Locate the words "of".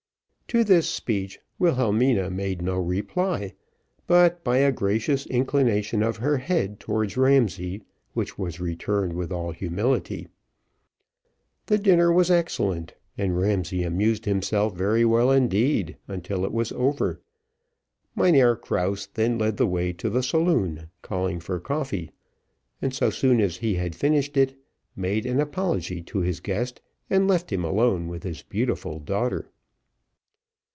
6.03-6.17